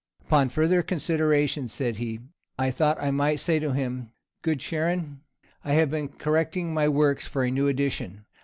"Upon 0.21 0.49
further 0.49 0.81
consideration," 0.81 1.67
said 1.67 1.97
he, 1.97 2.21
"I 2.57 2.71
thought 2.71 2.97
I 2.99 3.11
might 3.11 3.39
say 3.39 3.59
to 3.59 3.71
him, 3.71 4.09
'Good 4.41 4.59
Charon, 4.59 5.21
I 5.63 5.73
have 5.73 5.91
been 5.91 6.07
correcting 6.07 6.73
my 6.73 6.89
works 6.89 7.27
for 7.27 7.43
a 7.43 7.51
new 7.51 7.67
edition. 7.67 8.25